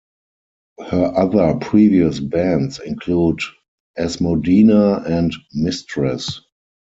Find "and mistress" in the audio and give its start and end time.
5.07-6.41